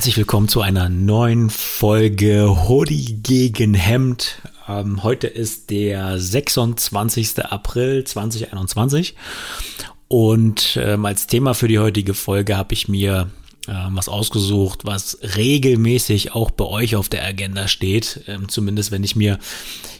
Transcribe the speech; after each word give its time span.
Herzlich 0.00 0.16
willkommen 0.16 0.48
zu 0.48 0.62
einer 0.62 0.88
neuen 0.88 1.50
Folge 1.50 2.66
Hoodie 2.66 3.20
gegen 3.22 3.74
Hemd. 3.74 4.40
Ähm, 4.66 5.02
heute 5.02 5.26
ist 5.26 5.68
der 5.68 6.18
26. 6.18 7.44
April 7.44 8.04
2021 8.04 9.14
und 10.08 10.78
ähm, 10.80 11.04
als 11.04 11.26
Thema 11.26 11.52
für 11.52 11.68
die 11.68 11.78
heutige 11.78 12.14
Folge 12.14 12.56
habe 12.56 12.72
ich 12.72 12.88
mir 12.88 13.28
ähm, 13.68 13.90
was 13.90 14.08
ausgesucht, 14.08 14.86
was 14.86 15.18
regelmäßig 15.36 16.34
auch 16.34 16.50
bei 16.50 16.64
euch 16.64 16.96
auf 16.96 17.10
der 17.10 17.22
Agenda 17.26 17.68
steht. 17.68 18.22
Ähm, 18.26 18.48
zumindest 18.48 18.92
wenn 18.92 19.04
ich 19.04 19.16
mir 19.16 19.38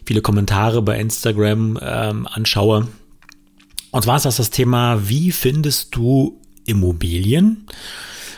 viele 0.07 0.23
Kommentare 0.23 0.81
bei 0.81 0.99
Instagram 0.99 1.79
ähm, 1.83 2.27
anschaue. 2.27 2.89
Und 3.91 4.03
zwar 4.05 4.17
ist 4.17 4.25
das 4.25 4.39
das 4.39 4.49
Thema, 4.49 5.11
wie 5.11 5.31
findest 5.31 5.95
du 5.95 6.41
Immobilien? 6.65 7.67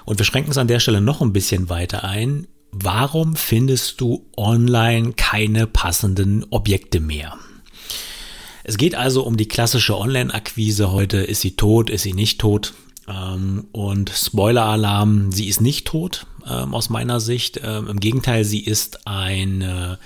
Und 0.04 0.18
wir 0.18 0.24
schränken 0.24 0.50
es 0.50 0.58
an 0.58 0.68
der 0.68 0.80
Stelle 0.80 1.00
noch 1.00 1.20
ein 1.20 1.32
bisschen 1.32 1.68
weiter 1.68 2.04
ein. 2.04 2.46
Warum 2.70 3.36
findest 3.36 4.00
du 4.00 4.26
online 4.36 5.12
keine 5.12 5.66
passenden 5.66 6.46
Objekte 6.50 7.00
mehr? 7.00 7.36
Es 8.64 8.78
geht 8.78 8.94
also 8.94 9.24
um 9.24 9.36
die 9.36 9.48
klassische 9.48 9.98
Online-Akquise 9.98 10.92
heute. 10.92 11.18
Ist 11.18 11.40
sie 11.40 11.56
tot? 11.56 11.90
Ist 11.90 12.02
sie 12.02 12.14
nicht 12.14 12.40
tot? 12.40 12.72
Ähm, 13.08 13.66
und 13.72 14.10
Spoiler-Alarm, 14.10 15.32
sie 15.32 15.48
ist 15.48 15.60
nicht 15.60 15.86
tot 15.86 16.26
ähm, 16.48 16.74
aus 16.74 16.88
meiner 16.88 17.20
Sicht. 17.20 17.60
Ähm, 17.62 17.88
Im 17.88 18.00
Gegenteil, 18.00 18.44
sie 18.44 18.60
ist 18.60 19.06
eine 19.06 19.98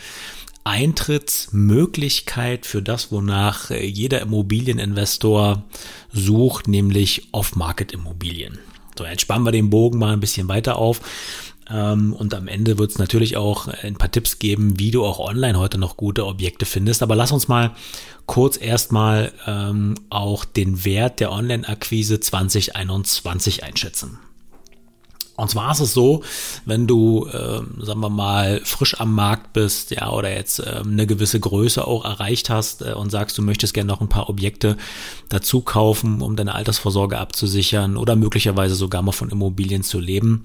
Eintrittsmöglichkeit 0.65 2.67
für 2.67 2.83
das, 2.83 3.13
wonach 3.13 3.71
jeder 3.71 4.21
Immobilieninvestor 4.23 5.63
sucht, 6.13 6.67
nämlich 6.67 7.29
Off-Market-Immobilien. 7.31 8.59
So, 8.99 9.05
jetzt 9.05 9.23
spannen 9.23 9.45
wir 9.45 9.53
den 9.53 9.71
Bogen 9.71 9.99
mal 9.99 10.13
ein 10.13 10.21
bisschen 10.21 10.49
weiter 10.49 10.77
auf. 10.77 11.01
Ähm, 11.69 12.13
und 12.13 12.35
am 12.35 12.49
Ende 12.49 12.79
wird 12.79 12.93
es 12.93 12.99
natürlich 12.99 13.37
auch 13.37 13.69
ein 13.69 13.97
paar 13.97 14.11
Tipps 14.11 14.39
geben, 14.39 14.79
wie 14.79 14.91
du 14.91 15.05
auch 15.05 15.19
online 15.19 15.59
heute 15.59 15.79
noch 15.79 15.97
gute 15.97 16.27
Objekte 16.27 16.67
findest. 16.67 17.03
Aber 17.03 17.17
lass 17.17 17.33
uns 17.33 17.49
mal 17.49 17.73
kurz 18.27 18.61
erstmal 18.61 19.33
ähm, 19.47 19.95
auch 20.11 20.45
den 20.45 20.85
Wert 20.85 21.21
der 21.21 21.33
Online-Akquise 21.33 22.21
2021 22.21 23.65
einschätzen. 23.65 24.19
Und 25.37 25.51
zwar 25.51 25.73
ist 25.73 25.81
es 25.81 25.93
so, 25.93 26.23
wenn 26.65 26.87
du, 26.87 27.27
äh, 27.27 27.61
sagen 27.85 28.01
wir 28.01 28.09
mal, 28.09 28.61
frisch 28.65 28.99
am 28.99 29.15
Markt 29.15 29.53
bist, 29.53 29.91
ja, 29.91 30.11
oder 30.11 30.35
jetzt 30.35 30.61
äh, 30.61 30.83
eine 30.85 31.07
gewisse 31.07 31.39
Größe 31.39 31.87
auch 31.87 32.05
erreicht 32.05 32.49
hast 32.49 32.83
äh, 32.83 32.93
und 32.93 33.11
sagst, 33.11 33.37
du 33.37 33.43
möchtest 33.43 33.75
gerne 33.75 33.89
noch 33.89 34.01
ein 34.01 34.09
paar 34.09 34.31
Objekte 34.31 34.77
dazu 35.29 35.61
kaufen, 35.61 36.23
um 36.23 36.37
deine 36.37 36.55
Altersvorsorge 36.55 37.19
abzusichern 37.19 37.97
oder 37.97 38.17
möglicherweise 38.17 38.75
sogar 38.75 39.03
mal 39.03 39.13
von 39.13 39.29
Immobilien 39.29 39.83
zu 39.83 40.01
leben, 40.01 40.45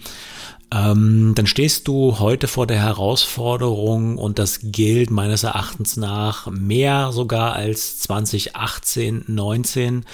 ähm, 0.73 1.34
dann 1.36 1.47
stehst 1.47 1.88
du 1.88 2.19
heute 2.19 2.47
vor 2.47 2.66
der 2.66 2.80
Herausforderung 2.80 4.17
und 4.17 4.39
das 4.39 4.59
gilt 4.62 5.09
meines 5.09 5.44
Erachtens 5.44 5.97
nach 5.97 6.47
mehr 6.47 7.12
sogar 7.12 7.53
als 7.53 8.00
2018, 8.00 9.25
19. 9.28 10.06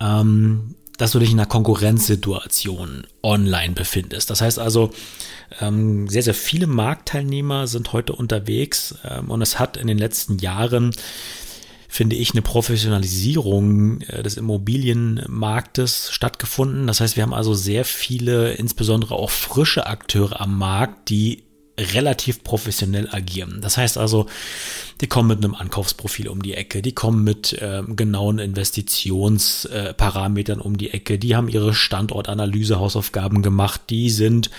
Ähm, 0.00 0.74
dass 1.02 1.10
du 1.10 1.18
dich 1.18 1.32
in 1.32 1.40
einer 1.40 1.48
Konkurrenzsituation 1.48 3.08
online 3.24 3.72
befindest. 3.72 4.30
Das 4.30 4.40
heißt 4.40 4.60
also, 4.60 4.92
ähm, 5.60 6.06
sehr, 6.08 6.22
sehr 6.22 6.32
viele 6.32 6.68
Marktteilnehmer 6.68 7.66
sind 7.66 7.92
heute 7.92 8.12
unterwegs 8.12 8.94
ähm, 9.04 9.28
und 9.28 9.42
es 9.42 9.58
hat 9.58 9.76
in 9.76 9.88
den 9.88 9.98
letzten 9.98 10.38
Jahren 10.38 10.92
finde 11.88 12.14
ich, 12.14 12.30
eine 12.30 12.40
Professionalisierung 12.40 14.02
äh, 14.02 14.22
des 14.22 14.36
Immobilienmarktes 14.36 16.12
stattgefunden. 16.12 16.86
Das 16.86 17.00
heißt, 17.00 17.16
wir 17.16 17.24
haben 17.24 17.34
also 17.34 17.52
sehr 17.52 17.84
viele, 17.84 18.52
insbesondere 18.52 19.16
auch 19.16 19.30
frische 19.30 19.88
Akteure 19.88 20.40
am 20.40 20.56
Markt, 20.56 21.10
die 21.10 21.42
relativ 21.82 22.44
professionell 22.44 23.08
agieren. 23.10 23.58
Das 23.60 23.76
heißt 23.76 23.98
also, 23.98 24.26
die 25.00 25.06
kommen 25.06 25.28
mit 25.28 25.44
einem 25.44 25.54
Ankaufsprofil 25.54 26.28
um 26.28 26.42
die 26.42 26.54
Ecke, 26.54 26.82
die 26.82 26.92
kommen 26.92 27.24
mit 27.24 27.52
äh, 27.54 27.82
genauen 27.86 28.38
Investitionsparametern 28.38 30.60
äh, 30.60 30.62
um 30.62 30.78
die 30.78 30.90
Ecke, 30.90 31.18
die 31.18 31.34
haben 31.36 31.48
ihre 31.48 31.74
Standortanalyse, 31.74 32.78
Hausaufgaben 32.78 33.42
gemacht, 33.42 33.80
die 33.90 34.10
sind 34.10 34.50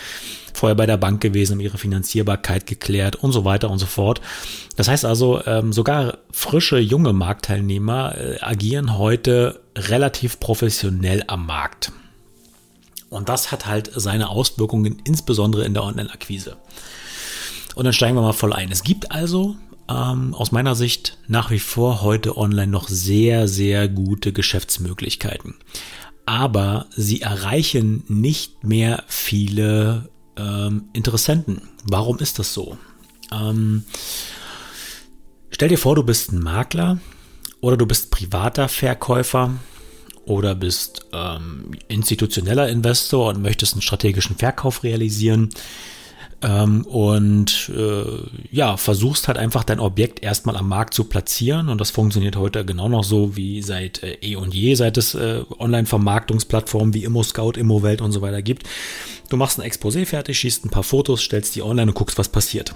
vorher 0.53 0.75
bei 0.75 0.85
der 0.85 0.97
Bank 0.97 1.21
gewesen, 1.21 1.53
haben 1.53 1.61
ihre 1.61 1.77
Finanzierbarkeit 1.77 2.65
geklärt 2.65 3.15
und 3.15 3.31
so 3.31 3.45
weiter 3.45 3.69
und 3.69 3.79
so 3.79 3.85
fort. 3.85 4.21
Das 4.75 4.87
heißt 4.87 5.05
also, 5.05 5.45
ähm, 5.45 5.73
sogar 5.73 6.19
frische, 6.31 6.77
junge 6.77 7.13
Marktteilnehmer 7.13 8.17
äh, 8.17 8.39
agieren 8.39 8.97
heute 8.97 9.61
relativ 9.75 10.39
professionell 10.39 11.23
am 11.27 11.45
Markt. 11.45 11.91
Und 13.09 13.29
das 13.29 13.51
hat 13.51 13.67
halt 13.67 13.91
seine 13.95 14.29
Auswirkungen, 14.29 15.01
insbesondere 15.05 15.65
in 15.65 15.73
der 15.73 15.83
Online-Akquise. 15.83 16.57
Und 17.75 17.85
dann 17.85 17.93
steigen 17.93 18.15
wir 18.15 18.21
mal 18.21 18.33
voll 18.33 18.53
ein. 18.53 18.71
Es 18.71 18.83
gibt 18.83 19.11
also 19.11 19.55
ähm, 19.89 20.33
aus 20.33 20.51
meiner 20.51 20.75
Sicht 20.75 21.17
nach 21.27 21.51
wie 21.51 21.59
vor 21.59 22.01
heute 22.01 22.37
online 22.37 22.71
noch 22.71 22.87
sehr, 22.87 23.47
sehr 23.47 23.87
gute 23.87 24.33
Geschäftsmöglichkeiten. 24.33 25.55
Aber 26.25 26.87
sie 26.95 27.21
erreichen 27.21 28.03
nicht 28.07 28.63
mehr 28.63 29.03
viele 29.07 30.09
ähm, 30.37 30.85
Interessenten. 30.93 31.61
Warum 31.83 32.19
ist 32.19 32.39
das 32.39 32.53
so? 32.53 32.77
Ähm, 33.31 33.83
stell 35.49 35.69
dir 35.69 35.77
vor, 35.77 35.95
du 35.95 36.03
bist 36.03 36.31
ein 36.31 36.39
Makler 36.39 36.99
oder 37.59 37.77
du 37.77 37.85
bist 37.85 38.11
privater 38.11 38.69
Verkäufer 38.69 39.55
oder 40.25 40.55
bist 40.55 41.05
ähm, 41.11 41.71
institutioneller 41.89 42.69
Investor 42.69 43.29
und 43.29 43.41
möchtest 43.41 43.73
einen 43.73 43.81
strategischen 43.81 44.37
Verkauf 44.37 44.83
realisieren 44.83 45.49
ähm, 46.43 46.85
und 46.85 47.71
äh, 47.75 48.03
ja, 48.51 48.75
versuchst 48.77 49.27
halt 49.27 49.37
einfach 49.37 49.63
dein 49.63 49.79
Objekt 49.79 50.21
erstmal 50.21 50.57
am 50.57 50.67
Markt 50.67 50.93
zu 50.93 51.05
platzieren 51.05 51.69
und 51.69 51.79
das 51.79 51.91
funktioniert 51.91 52.35
heute 52.35 52.65
genau 52.65 52.89
noch 52.89 53.03
so 53.03 53.35
wie 53.35 53.61
seit 53.61 54.03
äh, 54.03 54.17
eh 54.21 54.35
und 54.35 54.53
je, 54.53 54.75
seit 54.75 54.97
es 54.97 55.15
äh, 55.15 55.43
Online-Vermarktungsplattformen 55.57 56.93
wie 56.93 57.05
ImmoScout, 57.05 57.53
ImmoWelt 57.53 58.01
und 58.01 58.11
so 58.11 58.21
weiter 58.21 58.41
gibt. 58.41 58.67
Du 59.29 59.37
machst 59.37 59.59
ein 59.59 59.65
Exposé 59.65 60.05
fertig, 60.05 60.37
schießt 60.37 60.65
ein 60.65 60.69
paar 60.69 60.83
Fotos, 60.83 61.21
stellst 61.21 61.55
die 61.55 61.61
online 61.61 61.91
und 61.91 61.95
guckst, 61.95 62.17
was 62.17 62.29
passiert. 62.29 62.75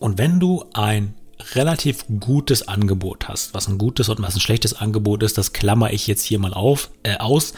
Und 0.00 0.18
wenn 0.18 0.40
du 0.40 0.64
ein 0.74 1.14
relativ 1.54 2.04
gutes 2.20 2.66
Angebot 2.68 3.28
hast. 3.28 3.54
Was 3.54 3.68
ein 3.68 3.78
gutes 3.78 4.08
und 4.08 4.22
was 4.22 4.34
ein 4.34 4.40
schlechtes 4.40 4.74
Angebot 4.74 5.22
ist, 5.22 5.38
das 5.38 5.52
klammer 5.52 5.92
ich 5.92 6.06
jetzt 6.06 6.24
hier 6.24 6.38
mal 6.38 6.54
auf, 6.54 6.90
äh, 7.02 7.16
aus. 7.18 7.54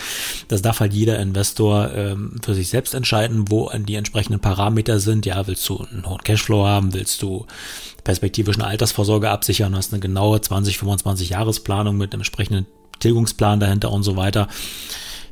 Das 0.49 0.63
darf 0.63 0.81
halt 0.81 0.93
jeder 0.93 1.19
Investor 1.19 1.93
ähm, 1.93 2.39
für 2.43 2.55
sich 2.55 2.69
selbst 2.69 2.95
entscheiden, 2.95 3.51
wo 3.51 3.71
die 3.71 3.95
entsprechenden 3.95 4.41
Parameter 4.41 5.01
sind. 5.01 5.27
Ja, 5.27 5.47
willst 5.47 5.69
du 5.69 5.79
einen 5.79 6.09
hohen 6.09 6.23
Cashflow 6.23 6.67
haben, 6.67 6.95
willst 6.95 7.23
du 7.23 7.47
perspektivisch 8.05 8.57
eine 8.57 8.67
Altersvorsorge 8.67 9.31
absichern, 9.31 9.75
hast 9.75 9.93
eine 9.93 10.01
genaue 10.01 10.41
20, 10.41 10.79
25 10.79 11.31
Jahresplanung 11.31 11.97
mit 11.97 12.13
einem 12.13 12.21
entsprechenden 12.21 12.67
Tilgungsplan 12.99 13.61
dahinter 13.61 13.93
und 13.93 14.03
so 14.03 14.17
weiter. 14.17 14.49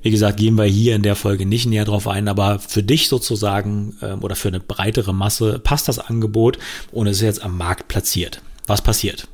Wie 0.04 0.10
gesagt, 0.10 0.36
gehen 0.36 0.56
wir 0.56 0.64
hier 0.64 0.94
in 0.94 1.02
der 1.02 1.16
Folge 1.16 1.46
nicht 1.46 1.64
näher 1.64 1.86
drauf 1.86 2.06
ein, 2.08 2.28
aber 2.28 2.58
für 2.58 2.82
dich 2.82 3.08
sozusagen 3.08 3.96
ähm, 4.02 4.22
oder 4.22 4.36
für 4.36 4.48
eine 4.48 4.60
breitere 4.60 5.14
Masse 5.14 5.58
passt 5.58 5.88
das 5.88 5.98
Angebot 5.98 6.58
und 6.92 7.06
es 7.06 7.16
ist 7.16 7.22
jetzt 7.22 7.42
am 7.42 7.56
Markt 7.56 7.88
platziert. 7.88 8.42
Was 8.66 8.82
passiert? 8.82 9.28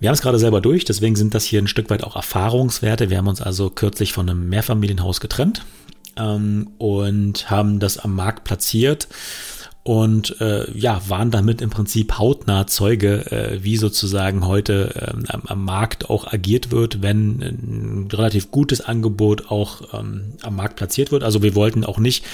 Wir 0.00 0.08
haben 0.08 0.14
es 0.14 0.22
gerade 0.22 0.38
selber 0.38 0.62
durch, 0.62 0.86
deswegen 0.86 1.16
sind 1.16 1.34
das 1.34 1.44
hier 1.44 1.60
ein 1.60 1.68
Stück 1.68 1.90
weit 1.90 2.02
auch 2.02 2.16
Erfahrungswerte. 2.16 3.10
Wir 3.10 3.18
haben 3.18 3.28
uns 3.28 3.42
also 3.42 3.68
kürzlich 3.68 4.14
von 4.14 4.26
einem 4.26 4.48
Mehrfamilienhaus 4.48 5.20
getrennt 5.20 5.66
ähm, 6.16 6.70
und 6.78 7.50
haben 7.50 7.78
das 7.78 7.98
am 7.98 8.14
Markt 8.14 8.44
platziert 8.44 9.06
und 9.84 10.40
äh, 10.40 10.70
ja, 10.78 11.02
waren 11.08 11.32
damit 11.32 11.60
im 11.60 11.70
Prinzip 11.70 12.18
hautnah 12.18 12.68
Zeuge, 12.68 13.32
äh, 13.32 13.64
wie 13.64 13.76
sozusagen 13.76 14.46
heute 14.46 14.94
äh, 14.94 15.32
am, 15.32 15.64
Markt 15.64 16.08
auch 16.08 16.32
agiert 16.32 16.70
wird, 16.70 17.02
wenn 17.02 17.40
ein 17.40 18.08
relativ 18.12 18.52
gutes 18.52 18.80
Angebot 18.80 19.50
auch 19.50 19.92
ähm, 19.92 20.34
am 20.42 20.54
Markt 20.54 20.76
platziert 20.76 21.10
wird. 21.10 21.24
Also 21.24 21.42
wir 21.42 21.56
wollten 21.56 21.84
auch 21.84 21.98
nicht 21.98 22.24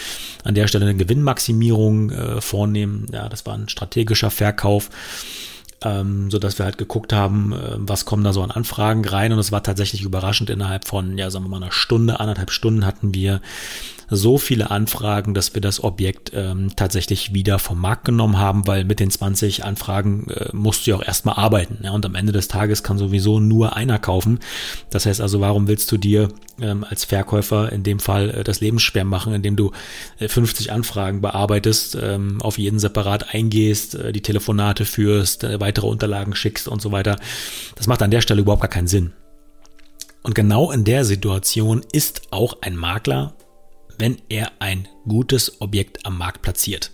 an 0.45 0.55
der 0.55 0.69
Stelle 0.69 0.85
eine 0.85 0.97
Gewinnmaximierung 0.97 2.11
äh, 2.11 2.41
vornehmen. 2.43 3.07
Ja, 3.13 3.31
das 3.31 3.47
war 3.47 3.55
ein 3.55 3.69
strategischer 3.69 4.31
Verkauf 4.31 4.91
ähm, 5.83 6.31
so 6.31 6.39
dass 6.39 6.59
wir 6.59 6.65
halt 6.65 6.79
geguckt 6.79 7.13
haben, 7.13 7.53
äh, 7.53 7.77
was 7.77 8.05
kommen 8.05 8.25
da 8.25 8.33
so 8.33 8.43
an 8.43 8.51
Anfragen 8.51 9.05
rein 9.05 9.33
und 9.33 9.39
es 9.39 9.53
war 9.53 9.63
tatsächlich 9.63 10.03
überraschend 10.03 10.51
innerhalb 10.51 10.87
von, 10.87 11.17
ja, 11.19 11.31
sagen 11.31 11.45
wir 11.45 11.51
mal 11.51 11.63
einer 11.63 11.73
Stunde, 11.73 12.21
anderthalb 12.21 12.51
Stunden 12.51 12.85
hatten 12.85 13.15
wir 13.15 13.41
so 14.11 14.39
viele 14.39 14.71
Anfragen, 14.71 15.35
dass 15.35 15.55
wir 15.55 15.61
das 15.61 15.83
Objekt 15.83 16.33
ähm, 16.35 16.71
tatsächlich 16.77 17.35
wieder 17.35 17.59
vom 17.59 17.81
Markt 17.81 18.05
genommen 18.05 18.39
haben, 18.39 18.67
weil 18.67 18.85
mit 18.85 19.01
den 19.01 19.11
20 19.11 19.65
Anfragen 19.65 20.29
äh, 20.31 20.49
musst 20.53 20.87
du 20.87 20.91
ja 20.91 20.97
auch 20.97 21.07
erstmal 21.07 21.37
arbeiten. 21.37 21.79
Ja, 21.83 21.93
und 21.93 22.07
am 22.07 22.15
Ende 22.15 22.33
des 22.33 22.49
Tages 22.49 22.83
kann 22.83 22.99
sowieso 22.99 23.41
nur 23.41 23.77
einer 23.77 23.99
kaufen. 23.99 24.41
Das 24.91 25.07
heißt 25.07 25.21
also, 25.21 25.41
warum 25.41 25.69
willst 25.69 25.93
du 25.93 25.99
dir 25.99 26.29
ähm, 26.61 26.85
als 26.89 27.05
Verkäufer 27.05 27.71
in 27.73 27.83
dem 27.83 28.01
Fall 28.01 28.31
äh, 28.31 28.45
das 28.45 28.61
Leben 28.61 28.79
schwer 28.79 29.05
machen, 29.05 29.35
indem 29.35 29.57
du 29.57 29.73
äh, 30.19 30.29
50 30.29 30.73
Anfragen 30.73 31.21
bearbeitest, 31.21 31.99
ähm, 32.01 32.41
auf 32.41 32.59
jeden 32.59 32.79
separat 32.79 33.35
eingehst, 33.35 33.95
äh, 33.95 34.13
die 34.13 34.23
Telefonate 34.23 34.85
führst, 34.85 35.45
äh, 35.45 35.61
weitere 35.61 35.87
Unterlagen 35.87 36.35
schickst 36.35 36.69
und 36.69 36.81
so 36.81 36.93
weiter. 36.93 37.17
Das 37.77 37.87
macht 37.87 38.03
an 38.03 38.11
der 38.11 38.23
Stelle 38.23 38.41
überhaupt 38.41 38.63
gar 38.63 38.71
keinen 38.71 38.89
Sinn. 38.89 39.13
Und 40.23 40.35
genau 40.35 40.71
in 40.71 40.85
der 40.85 41.05
Situation 41.05 41.83
ist 41.93 42.23
auch 42.31 42.59
ein 42.61 42.77
Makler 42.77 43.35
wenn 43.99 44.19
er 44.29 44.53
ein 44.59 44.89
gutes 45.07 45.61
Objekt 45.61 46.07
am 46.07 46.19
Markt 46.19 46.43
platziert. 46.43 46.91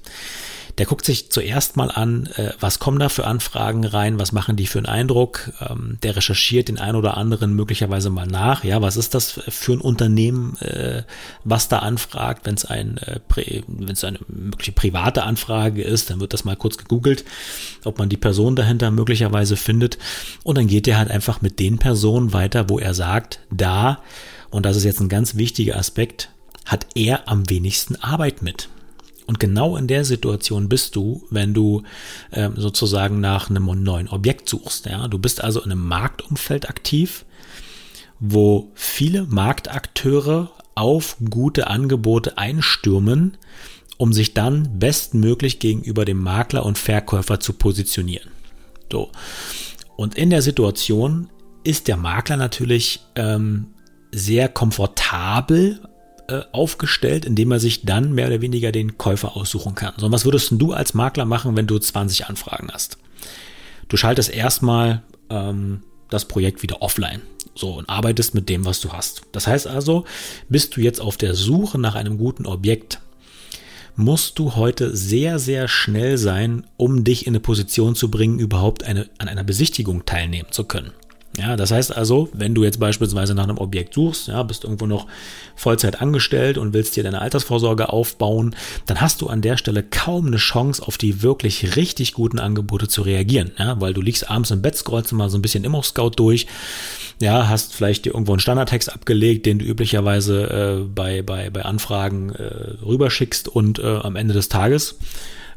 Der 0.79 0.87
guckt 0.87 1.05
sich 1.05 1.31
zuerst 1.31 1.77
mal 1.77 1.91
an, 1.91 2.27
äh, 2.35 2.53
was 2.59 2.81
kommen 2.81 2.99
da 2.99 3.09
für 3.09 3.27
Anfragen 3.27 3.85
rein, 3.85 4.19
was 4.19 4.33
machen 4.33 4.57
die 4.57 4.67
für 4.67 4.79
einen 4.79 4.87
Eindruck. 4.87 5.53
Ähm, 5.61 5.99
der 6.03 6.17
recherchiert 6.17 6.67
den 6.67 6.79
einen 6.79 6.97
oder 6.97 7.17
anderen 7.17 7.55
möglicherweise 7.55 8.11
mal 8.11 8.27
nach. 8.27 8.65
Ja, 8.65 8.83
was 8.83 8.97
ist 8.97 9.15
das 9.15 9.41
für 9.49 9.75
ein 9.75 9.81
Unternehmen, 9.81 10.57
äh, 10.59 11.05
was 11.45 11.69
da 11.69 11.79
anfragt? 11.79 12.45
Wenn 12.45 12.57
es 12.57 12.65
ein, 12.65 12.99
äh, 12.99 13.21
wenn 13.69 13.93
es 13.93 14.03
eine 14.03 14.19
mögliche 14.27 14.73
private 14.73 15.23
Anfrage 15.23 15.83
ist, 15.83 16.11
dann 16.11 16.19
wird 16.19 16.33
das 16.33 16.45
mal 16.45 16.57
kurz 16.57 16.77
gegoogelt, 16.77 17.25
ob 17.85 17.99
man 17.99 18.09
die 18.09 18.17
Person 18.17 18.57
dahinter 18.57 18.91
möglicherweise 18.91 19.57
findet. 19.57 19.99
Und 20.43 20.59
dann 20.59 20.67
geht 20.67 20.89
er 20.89 20.99
halt 20.99 21.11
einfach 21.11 21.41
mit 21.41 21.61
den 21.61 21.79
Personen 21.79 22.33
weiter, 22.33 22.69
wo 22.69 22.81
er 22.81 22.95
sagt, 22.95 23.39
da, 23.53 24.03
und 24.51 24.67
das 24.67 24.77
ist 24.77 24.85
jetzt 24.85 25.01
ein 25.01 25.09
ganz 25.09 25.37
wichtiger 25.37 25.77
Aspekt, 25.77 26.31
hat 26.65 26.87
er 26.95 27.29
am 27.29 27.49
wenigsten 27.49 27.97
Arbeit 27.97 28.43
mit. 28.43 28.69
Und 29.27 29.41
genau 29.41 29.77
in 29.77 29.87
der 29.87 30.05
Situation 30.05 30.69
bist 30.69 30.97
du, 30.97 31.27
wenn 31.31 31.55
du 31.55 31.83
äh, 32.31 32.51
sozusagen 32.57 33.21
nach 33.21 33.49
einem 33.49 33.65
neuen 33.83 34.09
Objekt 34.09 34.49
suchst. 34.49 34.87
Ja? 34.87 35.09
Du 35.09 35.19
bist 35.19 35.43
also 35.43 35.61
in 35.63 35.73
einem 35.73 35.87
Marktumfeld 35.87 36.69
aktiv, 36.69 37.25
wo 38.21 38.71
viele 38.75 39.25
Marktakteure 39.25 40.51
auf 40.75 41.17
gute 41.31 41.69
Angebote 41.69 42.37
einstürmen, 42.37 43.39
um 43.97 44.13
sich 44.13 44.35
dann 44.35 44.79
bestmöglich 44.79 45.59
gegenüber 45.59 46.05
dem 46.05 46.19
Makler 46.19 46.67
und 46.67 46.77
Verkäufer 46.77 47.41
zu 47.41 47.55
positionieren. 47.55 48.31
So. 48.91 49.11
Und 49.97 50.17
in 50.17 50.31
der 50.31 50.43
Situation 50.43 51.31
ist 51.63 51.89
der 51.89 51.97
Makler 51.97 52.37
natürlich 52.37 53.01
ähm, 53.15 53.69
sehr 54.13 54.49
komfortabel 54.49 55.81
äh, 56.29 56.43
aufgestellt, 56.53 57.25
indem 57.25 57.53
er 57.53 57.61
sich 57.61 57.83
dann 57.83 58.13
mehr 58.13 58.29
oder 58.29 58.41
weniger 58.41 58.73
den 58.73 58.99
Käufer 58.99 59.37
aussuchen 59.37 59.75
kann. 59.75 59.95
So, 59.97 60.11
was 60.11 60.25
würdest 60.25 60.53
du 60.53 60.73
als 60.73 60.95
Makler 60.95 61.25
machen, 61.25 61.57
wenn 61.57 61.67
du 61.67 61.79
20 61.79 62.27
Anfragen 62.27 62.69
hast? 62.73 62.99
Du 63.89 63.97
schaltest 63.97 64.31
erstmal 64.31 65.03
ähm, 65.31 65.83
das 66.11 66.27
Projekt 66.27 66.63
wieder 66.63 66.83
offline. 66.83 67.21
So, 67.55 67.75
und 67.75 67.89
arbeitest 67.89 68.35
mit 68.35 68.49
dem, 68.49 68.65
was 68.65 68.81
du 68.81 68.93
hast. 68.93 69.23
Das 69.33 69.47
heißt 69.47 69.67
also, 69.67 70.05
bist 70.49 70.77
du 70.77 70.81
jetzt 70.81 71.01
auf 71.01 71.17
der 71.17 71.35
Suche 71.35 71.79
nach 71.79 71.95
einem 71.95 72.19
guten 72.19 72.47
Objekt, 72.47 73.01
musst 73.97 74.39
du 74.39 74.57
heute 74.57 74.97
sehr, 74.97 75.39
sehr 75.39 75.69
schnell 75.69 76.19
sein, 76.19 76.67
um 76.77 77.05
dich 77.05 77.27
in 77.27 77.31
eine 77.31 77.41
Position 77.41 77.95
zu 77.95 78.11
bringen, 78.11 78.39
überhaupt 78.39 78.83
eine, 78.83 79.09
an 79.19 79.29
einer 79.29 79.45
Besichtigung 79.45 80.05
teilnehmen 80.05 80.49
zu 80.51 80.65
können. 80.65 80.93
Ja, 81.37 81.57
das 81.57 81.73
heißt 81.73 81.97
also, 81.97 82.29
wenn 82.33 82.55
du 82.55 82.63
jetzt 82.63 82.79
beispielsweise 82.79 83.35
nach 83.35 83.45
einem 83.45 83.59
Objekt 83.59 83.95
suchst, 83.95 84.29
ja, 84.29 84.43
bist 84.45 84.63
irgendwo 84.63 84.87
noch 84.87 85.07
Vollzeit 85.57 86.01
angestellt 86.01 86.59
und 86.59 86.73
willst 86.73 86.95
dir 86.95 87.03
deine 87.03 87.21
Altersvorsorge 87.21 87.89
aufbauen, 87.89 88.55
dann 88.87 89.01
hast 89.01 89.21
du 89.21 89.27
an 89.27 89.43
der 89.43 89.57
Stelle 89.57 89.83
kaum 89.83 90.29
eine 90.29 90.37
Chance, 90.37 90.87
auf 90.87 90.97
die 90.97 91.23
wirklich 91.23 91.75
richtig 91.75 92.15
guten 92.15 92.39
Angebote 92.39 92.87
zu 92.87 93.03
reagieren, 93.03 93.51
ja, 93.59 93.81
weil 93.81 93.95
du 93.95 94.01
liegst 94.01 94.31
abends 94.31 94.53
im 94.53 94.63
Bett, 94.63 94.77
scrollst 94.77 95.13
mal 95.13 95.29
so 95.29 95.37
ein 95.37 95.43
bisschen 95.43 95.65
Immo-Scout 95.65 96.13
durch, 96.17 96.47
ja, 97.21 97.49
hast 97.49 97.75
vielleicht 97.75 98.05
dir 98.05 98.11
irgendwo 98.15 98.33
einen 98.33 98.41
Standardtext 98.41 98.93
abgelegt, 98.93 99.47
den 99.47 99.59
du 99.59 99.65
üblicherweise 99.65 100.83
äh, 100.83 100.85
bei, 100.85 101.23
bei, 101.23 101.51
bei 101.51 101.65
Anfragen 101.65 102.31
äh, 102.31 102.85
rüberschickst 102.85 103.49
und 103.49 103.81
äh, 103.81 103.97
am 103.97 104.15
Ende 104.15 104.35
des 104.35 104.49
Tages 104.49 104.99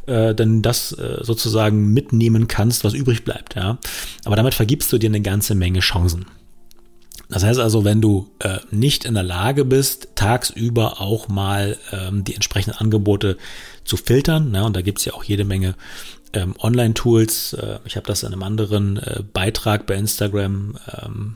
äh, 0.07 0.33
dann 0.33 0.61
das 0.61 0.91
äh, 0.93 1.19
sozusagen 1.21 1.93
mitnehmen 1.93 2.47
kannst, 2.47 2.83
was 2.83 2.93
übrig 2.93 3.23
bleibt. 3.23 3.55
Ja? 3.55 3.77
Aber 4.25 4.35
damit 4.35 4.53
vergibst 4.53 4.91
du 4.91 4.97
dir 4.97 5.09
eine 5.09 5.21
ganze 5.21 5.55
Menge 5.55 5.79
Chancen. 5.79 6.25
Das 7.29 7.43
heißt 7.43 7.59
also, 7.59 7.83
wenn 7.83 7.99
du 7.99 8.29
äh, 8.39 8.59
nicht 8.71 9.03
in 9.03 9.13
der 9.13 9.23
Lage 9.23 9.65
bist, 9.65 10.09
tagsüber 10.15 11.01
auch 11.01 11.27
mal 11.27 11.77
ähm, 11.91 12.23
die 12.23 12.35
entsprechenden 12.35 12.79
Angebote 12.79 13.37
zu 13.83 13.97
filtern, 13.97 14.51
ne, 14.51 14.63
und 14.63 14.75
da 14.75 14.81
gibt's 14.81 15.03
ja 15.03 15.13
auch 15.13 15.23
jede 15.25 15.43
Menge 15.43 15.75
ähm, 16.33 16.55
Online-Tools, 16.57 17.53
äh, 17.53 17.79
ich 17.85 17.97
habe 17.97 18.07
das 18.07 18.23
in 18.23 18.31
einem 18.31 18.43
anderen 18.43 18.97
äh, 18.97 19.23
Beitrag 19.33 19.85
bei 19.87 19.95
Instagram 19.95 20.77
ähm, 21.01 21.35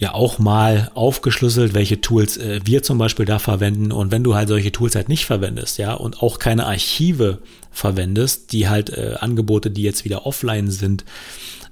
ja 0.00 0.14
auch 0.14 0.38
mal 0.38 0.90
aufgeschlüsselt, 0.94 1.74
welche 1.74 2.00
Tools 2.00 2.38
äh, 2.38 2.60
wir 2.64 2.82
zum 2.82 2.96
Beispiel 2.96 3.26
da 3.26 3.38
verwenden. 3.38 3.92
Und 3.92 4.10
wenn 4.10 4.24
du 4.24 4.34
halt 4.34 4.48
solche 4.48 4.72
Tools 4.72 4.94
halt 4.94 5.10
nicht 5.10 5.26
verwendest, 5.26 5.76
ja, 5.76 5.92
und 5.92 6.22
auch 6.22 6.38
keine 6.38 6.66
Archive 6.66 7.38
verwendest, 7.70 8.52
die 8.52 8.66
halt 8.68 8.88
äh, 8.90 9.16
Angebote, 9.20 9.70
die 9.70 9.82
jetzt 9.82 10.06
wieder 10.06 10.24
offline 10.24 10.70
sind, 10.70 11.04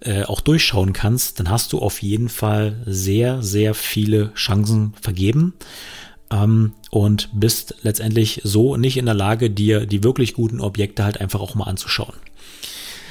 äh, 0.00 0.24
auch 0.24 0.42
durchschauen 0.42 0.92
kannst, 0.92 1.40
dann 1.40 1.48
hast 1.48 1.72
du 1.72 1.78
auf 1.78 2.02
jeden 2.02 2.28
Fall 2.28 2.76
sehr, 2.84 3.42
sehr 3.42 3.72
viele 3.72 4.32
Chancen 4.34 4.92
vergeben 5.00 5.54
ähm, 6.30 6.74
und 6.90 7.30
bist 7.32 7.76
letztendlich 7.82 8.42
so 8.44 8.76
nicht 8.76 8.98
in 8.98 9.06
der 9.06 9.14
Lage, 9.14 9.50
dir 9.50 9.86
die 9.86 10.04
wirklich 10.04 10.34
guten 10.34 10.60
Objekte 10.60 11.02
halt 11.02 11.18
einfach 11.18 11.40
auch 11.40 11.54
mal 11.54 11.64
anzuschauen. 11.64 12.14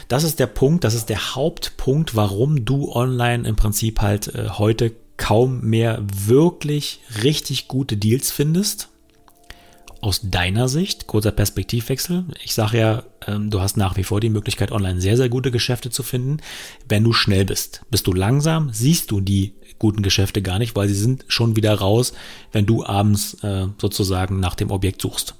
Das 0.09 0.23
ist 0.23 0.39
der 0.39 0.47
Punkt, 0.47 0.83
das 0.83 0.93
ist 0.93 1.09
der 1.09 1.35
Hauptpunkt, 1.35 2.15
warum 2.15 2.65
du 2.65 2.91
online 2.91 3.47
im 3.47 3.55
Prinzip 3.55 3.99
halt 3.99 4.33
äh, 4.35 4.49
heute 4.51 4.93
kaum 5.17 5.61
mehr 5.61 6.03
wirklich 6.11 7.01
richtig 7.23 7.67
gute 7.67 7.97
Deals 7.97 8.31
findest. 8.31 8.89
Aus 9.99 10.21
deiner 10.23 10.69
Sicht, 10.69 11.07
kurzer 11.07 11.31
Perspektivwechsel. 11.31 12.25
Ich 12.43 12.53
sage 12.53 12.77
ja, 12.77 13.03
ähm, 13.25 13.49
du 13.49 13.61
hast 13.61 13.77
nach 13.77 13.97
wie 13.97 14.03
vor 14.03 14.19
die 14.19 14.29
Möglichkeit, 14.29 14.71
online 14.71 15.01
sehr, 15.01 15.17
sehr 15.17 15.27
gute 15.27 15.49
Geschäfte 15.49 15.89
zu 15.89 16.03
finden, 16.03 16.37
wenn 16.87 17.03
du 17.03 17.13
schnell 17.13 17.45
bist. 17.45 17.81
Bist 17.89 18.05
du 18.05 18.13
langsam, 18.13 18.69
siehst 18.71 19.09
du 19.09 19.21
die 19.21 19.55
guten 19.79 20.03
Geschäfte 20.03 20.43
gar 20.43 20.59
nicht, 20.59 20.75
weil 20.75 20.87
sie 20.87 20.93
sind 20.93 21.25
schon 21.27 21.55
wieder 21.55 21.73
raus, 21.73 22.13
wenn 22.51 22.67
du 22.67 22.85
abends 22.85 23.43
äh, 23.43 23.67
sozusagen 23.79 24.39
nach 24.39 24.55
dem 24.55 24.69
Objekt 24.69 25.01
suchst. 25.01 25.35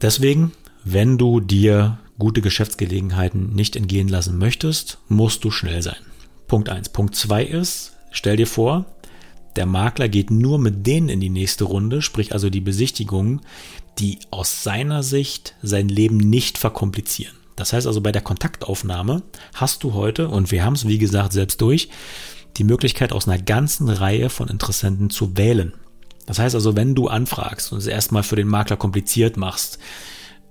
Deswegen, 0.00 0.52
wenn 0.84 1.18
du 1.18 1.40
dir 1.40 1.98
gute 2.18 2.40
Geschäftsgelegenheiten 2.40 3.52
nicht 3.52 3.76
entgehen 3.76 4.08
lassen 4.08 4.38
möchtest, 4.38 4.98
musst 5.08 5.44
du 5.44 5.50
schnell 5.50 5.82
sein. 5.82 5.96
Punkt 6.46 6.68
eins. 6.68 6.88
Punkt 6.88 7.14
zwei 7.14 7.44
ist, 7.44 7.95
Stell 8.16 8.38
dir 8.38 8.46
vor, 8.46 8.86
der 9.56 9.66
Makler 9.66 10.08
geht 10.08 10.30
nur 10.30 10.58
mit 10.58 10.86
denen 10.86 11.10
in 11.10 11.20
die 11.20 11.28
nächste 11.28 11.64
Runde, 11.64 12.00
sprich 12.00 12.32
also 12.32 12.48
die 12.48 12.62
Besichtigungen, 12.62 13.42
die 13.98 14.20
aus 14.30 14.62
seiner 14.62 15.02
Sicht 15.02 15.54
sein 15.62 15.90
Leben 15.90 16.16
nicht 16.16 16.56
verkomplizieren. 16.56 17.36
Das 17.56 17.74
heißt 17.74 17.86
also 17.86 18.00
bei 18.00 18.12
der 18.12 18.22
Kontaktaufnahme 18.22 19.22
hast 19.52 19.84
du 19.84 19.92
heute, 19.92 20.28
und 20.30 20.50
wir 20.50 20.64
haben 20.64 20.72
es 20.72 20.88
wie 20.88 20.96
gesagt 20.96 21.34
selbst 21.34 21.60
durch, 21.60 21.90
die 22.56 22.64
Möglichkeit 22.64 23.12
aus 23.12 23.28
einer 23.28 23.40
ganzen 23.42 23.90
Reihe 23.90 24.30
von 24.30 24.48
Interessenten 24.48 25.10
zu 25.10 25.36
wählen. 25.36 25.74
Das 26.24 26.38
heißt 26.38 26.54
also, 26.54 26.74
wenn 26.74 26.94
du 26.94 27.08
anfragst 27.08 27.70
und 27.70 27.78
es 27.78 27.86
erstmal 27.86 28.22
für 28.22 28.36
den 28.36 28.48
Makler 28.48 28.78
kompliziert 28.78 29.36
machst, 29.36 29.78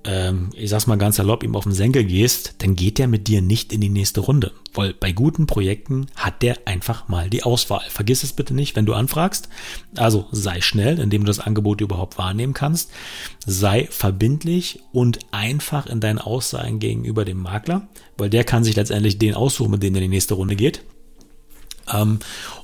ähm, 0.06 0.52
ich 0.54 0.70
sag's 0.70 0.88
mal 0.88 0.98
ganz 0.98 1.16
salopp, 1.16 1.44
ihm 1.44 1.56
auf 1.56 1.64
den 1.64 1.74
Senkel 1.74 2.04
gehst, 2.04 2.56
dann 2.60 2.76
geht 2.76 3.00
der 3.00 3.08
mit 3.08 3.28
dir 3.28 3.42
nicht 3.42 3.74
in 3.74 3.82
die 3.82 3.90
nächste 3.90 4.22
Runde. 4.22 4.52
Weil 4.74 4.94
bei 4.94 5.12
guten 5.12 5.48
Projekten 5.48 6.08
hat 6.16 6.42
der 6.42 6.60
einfach 6.66 7.08
mal 7.08 7.30
die 7.30 7.44
Auswahl. 7.44 7.84
Vergiss 7.90 8.24
es 8.24 8.34
bitte 8.34 8.54
nicht, 8.54 8.76
wenn 8.76 8.86
du 8.86 8.94
anfragst. 8.94 9.50
Also 9.96 10.28
sei 10.32 10.62
schnell, 10.62 11.00
indem 11.00 11.24
du 11.24 11.28
das 11.28 11.40
Angebot 11.40 11.82
überhaupt 11.82 12.18
wahrnehmen 12.18 12.54
kannst. 12.54 12.92
Sei 13.46 13.88
verbindlich 13.90 14.80
und 14.92 15.20
einfach 15.32 15.88
in 15.88 16.02
deinen 16.02 16.20
Aussagen 16.20 16.80
gegenüber 16.80 17.26
dem 17.26 17.40
Makler, 17.40 17.88
weil 18.18 18.30
der 18.30 18.44
kann 18.44 18.64
sich 18.64 18.76
letztendlich 18.76 19.18
den 19.18 19.34
aussuchen, 19.34 19.72
mit 19.72 19.84
dem 19.84 19.96
er 19.96 20.02
in 20.02 20.10
die 20.10 20.16
nächste 20.16 20.36
Runde 20.36 20.56
geht. 20.56 20.84
Ähm, 21.92 22.20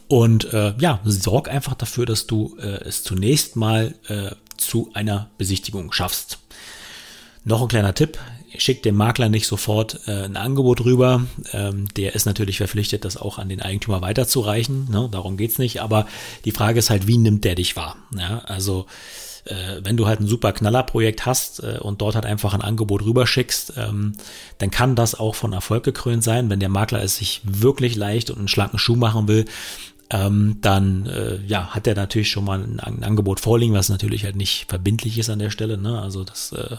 und 0.07 0.53
äh, 0.53 0.73
ja, 0.79 0.99
sorg 1.05 1.49
einfach 1.49 1.73
dafür, 1.73 2.05
dass 2.05 2.27
du 2.27 2.57
äh, 2.59 2.83
es 2.83 3.03
zunächst 3.03 3.55
mal 3.55 3.95
äh, 4.07 4.31
zu 4.57 4.91
einer 4.93 5.31
Besichtigung 5.37 5.91
schaffst. 5.91 6.40
Noch 7.43 7.61
ein 7.61 7.67
kleiner 7.67 7.93
Tipp. 7.93 8.17
Schickt 8.57 8.85
dem 8.85 8.95
Makler 8.95 9.29
nicht 9.29 9.47
sofort 9.47 10.01
äh, 10.07 10.23
ein 10.23 10.35
Angebot 10.35 10.83
rüber. 10.83 11.25
Ähm, 11.53 11.87
der 11.95 12.15
ist 12.15 12.25
natürlich 12.25 12.57
verpflichtet, 12.57 13.05
das 13.05 13.17
auch 13.17 13.39
an 13.39 13.49
den 13.49 13.61
Eigentümer 13.61 14.01
weiterzureichen. 14.01 14.89
Ne? 14.91 15.07
Darum 15.11 15.37
geht's 15.37 15.57
nicht. 15.57 15.81
Aber 15.81 16.05
die 16.45 16.51
Frage 16.51 16.79
ist 16.79 16.89
halt, 16.89 17.07
wie 17.07 17.17
nimmt 17.17 17.45
der 17.45 17.55
dich 17.55 17.75
wahr? 17.75 17.95
Ja, 18.17 18.39
also 18.39 18.85
äh, 19.45 19.81
wenn 19.83 19.97
du 19.97 20.05
halt 20.05 20.19
ein 20.19 20.27
super 20.27 20.51
Knallerprojekt 20.51 21.25
hast 21.25 21.63
äh, 21.63 21.79
und 21.79 22.01
dort 22.01 22.15
halt 22.15 22.25
einfach 22.25 22.53
ein 22.53 22.61
Angebot 22.61 23.03
rüberschickst, 23.03 23.73
ähm, 23.77 24.13
dann 24.57 24.69
kann 24.69 24.95
das 24.95 25.15
auch 25.15 25.35
von 25.35 25.53
Erfolg 25.53 25.83
gekrönt 25.83 26.23
sein. 26.23 26.49
Wenn 26.49 26.59
der 26.59 26.69
Makler 26.69 27.01
es 27.01 27.17
sich 27.17 27.41
wirklich 27.43 27.95
leicht 27.95 28.29
und 28.29 28.37
einen 28.37 28.47
schlanken 28.47 28.79
Schuh 28.79 28.95
machen 28.95 29.27
will, 29.27 29.45
ähm, 30.09 30.57
dann 30.61 31.05
äh, 31.05 31.39
ja, 31.47 31.69
hat 31.69 31.87
er 31.87 31.95
natürlich 31.95 32.29
schon 32.29 32.43
mal 32.43 32.61
ein, 32.61 32.79
ein, 32.79 33.03
Angebot 33.03 33.39
vorliegen, 33.39 33.73
was 33.73 33.89
natürlich 33.89 34.25
halt 34.25 34.35
nicht 34.35 34.65
verbindlich 34.67 35.17
ist 35.17 35.29
an 35.29 35.39
der 35.39 35.49
Stelle. 35.49 35.77
Ne? 35.77 35.99
Also 36.01 36.23
das 36.23 36.51
äh, 36.51 36.77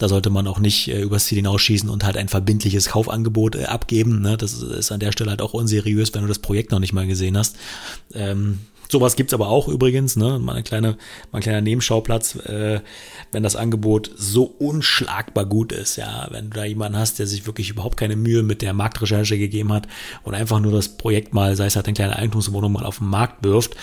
da 0.00 0.08
sollte 0.08 0.30
man 0.30 0.48
auch 0.48 0.58
nicht 0.58 0.88
äh, 0.88 1.02
übers 1.02 1.26
Ziel 1.26 1.36
hinausschießen 1.36 1.88
und 1.88 2.04
halt 2.04 2.16
ein 2.16 2.28
verbindliches 2.28 2.88
Kaufangebot 2.88 3.54
äh, 3.54 3.64
abgeben. 3.66 4.22
Ne? 4.22 4.36
Das 4.36 4.54
ist 4.54 4.90
an 4.90 4.98
der 4.98 5.12
Stelle 5.12 5.30
halt 5.30 5.42
auch 5.42 5.52
unseriös, 5.52 6.12
wenn 6.14 6.22
du 6.22 6.28
das 6.28 6.40
Projekt 6.40 6.72
noch 6.72 6.80
nicht 6.80 6.94
mal 6.94 7.06
gesehen 7.06 7.36
hast. 7.36 7.56
Ähm, 8.14 8.60
Sowas 8.90 9.14
gibt's 9.14 9.32
aber 9.32 9.48
auch 9.50 9.68
übrigens, 9.68 10.16
ne? 10.16 10.40
Mal 10.40 10.54
eine 10.54 10.62
kleine, 10.64 10.96
mal 11.30 11.38
ein 11.38 11.42
kleiner 11.42 11.60
Nebenschauplatz, 11.60 12.34
äh, 12.34 12.80
wenn 13.30 13.44
das 13.44 13.54
Angebot 13.54 14.10
so 14.16 14.42
unschlagbar 14.42 15.46
gut 15.46 15.70
ist, 15.70 15.94
ja, 15.94 16.26
wenn 16.32 16.50
du 16.50 16.56
da 16.56 16.64
jemanden 16.64 16.98
hast, 16.98 17.20
der 17.20 17.28
sich 17.28 17.46
wirklich 17.46 17.70
überhaupt 17.70 17.96
keine 17.96 18.16
Mühe 18.16 18.42
mit 18.42 18.62
der 18.62 18.72
Marktrecherche 18.72 19.38
gegeben 19.38 19.72
hat 19.72 19.86
und 20.24 20.34
einfach 20.34 20.58
nur 20.58 20.72
das 20.72 20.88
Projekt 20.88 21.32
mal, 21.34 21.54
sei 21.54 21.66
es 21.66 21.76
halt 21.76 21.86
eine 21.86 21.94
kleine 21.94 22.16
Eigentumswohnung 22.16 22.72
mal 22.72 22.84
auf 22.84 22.98
den 22.98 23.06
Markt 23.06 23.44
wirft, 23.44 23.76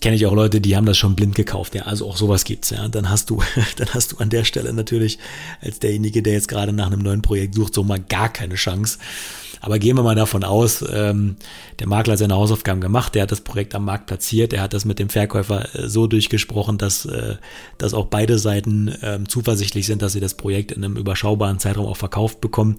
kenne 0.00 0.16
ich 0.16 0.26
auch 0.26 0.32
Leute, 0.32 0.60
die 0.60 0.76
haben 0.76 0.86
das 0.86 0.96
schon 0.96 1.14
blind 1.14 1.34
gekauft. 1.34 1.74
Ja, 1.74 1.82
also 1.82 2.08
auch 2.08 2.16
sowas 2.16 2.44
gibt's. 2.44 2.70
Ja, 2.70 2.88
dann 2.88 3.10
hast 3.10 3.30
du, 3.30 3.42
dann 3.76 3.88
hast 3.94 4.12
du 4.12 4.18
an 4.18 4.30
der 4.30 4.44
Stelle 4.44 4.72
natürlich 4.72 5.18
als 5.60 5.78
derjenige, 5.78 6.22
der 6.22 6.34
jetzt 6.34 6.48
gerade 6.48 6.72
nach 6.72 6.86
einem 6.86 7.00
neuen 7.00 7.22
Projekt 7.22 7.54
sucht, 7.54 7.74
so 7.74 7.84
mal 7.84 8.00
gar 8.00 8.28
keine 8.28 8.54
Chance. 8.54 8.98
Aber 9.62 9.78
gehen 9.78 9.96
wir 9.96 10.02
mal 10.02 10.14
davon 10.14 10.42
aus, 10.42 10.82
ähm, 10.90 11.36
der 11.78 11.86
Makler 11.86 12.12
hat 12.12 12.18
seine 12.18 12.34
Hausaufgaben 12.34 12.80
gemacht, 12.80 13.14
der 13.14 13.24
hat 13.24 13.32
das 13.32 13.42
Projekt 13.42 13.74
am 13.74 13.84
Markt 13.84 14.06
platziert, 14.06 14.52
der 14.52 14.62
hat 14.62 14.72
das 14.72 14.86
mit 14.86 14.98
dem 14.98 15.10
Verkäufer 15.10 15.74
äh, 15.74 15.86
so 15.86 16.06
durchgesprochen, 16.06 16.78
dass, 16.78 17.04
äh, 17.04 17.36
dass 17.76 17.92
auch 17.92 18.06
beide 18.06 18.38
Seiten 18.38 18.94
ähm, 19.02 19.28
zuversichtlich 19.28 19.86
sind, 19.86 20.00
dass 20.00 20.14
sie 20.14 20.20
das 20.20 20.34
Projekt 20.34 20.72
in 20.72 20.82
einem 20.82 20.96
überschaubaren 20.96 21.58
Zeitraum 21.58 21.86
auch 21.86 21.98
verkauft 21.98 22.40
bekommen. 22.40 22.78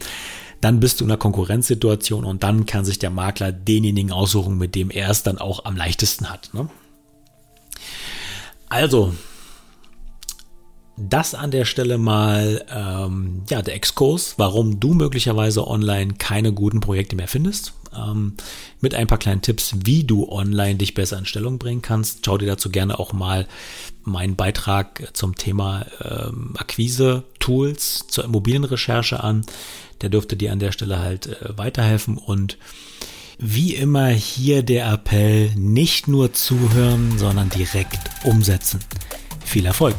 Dann 0.59 0.79
bist 0.79 0.99
du 0.99 1.05
in 1.05 1.11
einer 1.11 1.17
Konkurrenzsituation 1.17 2.25
und 2.25 2.41
dann 2.41 2.65
kann 2.65 2.83
sich 2.83 2.97
der 2.97 3.09
Makler 3.11 3.51
denjenigen 3.51 4.11
aussuchen, 4.11 4.57
mit 4.57 4.73
dem 4.73 4.89
er 4.89 5.09
es 5.09 5.21
dann 5.21 5.37
auch 5.37 5.65
am 5.65 5.75
leichtesten 5.75 6.31
hat. 6.31 6.49
Ne? 6.53 6.67
Also, 8.71 9.13
das 10.95 11.35
an 11.35 11.51
der 11.51 11.65
Stelle 11.65 11.97
mal 11.97 12.65
ähm, 12.73 13.43
ja 13.49 13.61
der 13.61 13.75
Exkurs, 13.75 14.35
warum 14.37 14.79
du 14.79 14.93
möglicherweise 14.93 15.67
online 15.67 16.13
keine 16.13 16.53
guten 16.53 16.79
Projekte 16.79 17.17
mehr 17.17 17.27
findest. 17.27 17.73
Ähm, 17.93 18.37
mit 18.79 18.95
ein 18.95 19.07
paar 19.07 19.17
kleinen 19.17 19.41
Tipps, 19.41 19.75
wie 19.83 20.05
du 20.05 20.29
online 20.29 20.75
dich 20.75 20.93
besser 20.93 21.17
in 21.17 21.25
Stellung 21.25 21.59
bringen 21.59 21.81
kannst. 21.81 22.25
Schau 22.25 22.37
dir 22.37 22.45
dazu 22.45 22.69
gerne 22.69 22.97
auch 22.97 23.11
mal 23.11 23.45
meinen 24.03 24.37
Beitrag 24.37 25.09
zum 25.11 25.35
Thema 25.35 25.85
ähm, 26.01 26.53
Akquise-Tools 26.57 28.07
zur 28.07 28.23
Immobilienrecherche 28.23 29.21
an. 29.21 29.45
Der 29.99 30.07
dürfte 30.07 30.37
dir 30.37 30.53
an 30.53 30.59
der 30.59 30.71
Stelle 30.71 30.99
halt 30.99 31.27
äh, 31.27 31.57
weiterhelfen 31.57 32.17
und 32.17 32.57
wie 33.41 33.73
immer 33.73 34.07
hier 34.09 34.61
der 34.61 34.91
Appell, 34.91 35.49
nicht 35.55 36.07
nur 36.07 36.31
zuhören, 36.31 37.17
sondern 37.17 37.49
direkt 37.49 37.99
umsetzen. 38.23 38.79
Viel 39.43 39.65
Erfolg! 39.65 39.95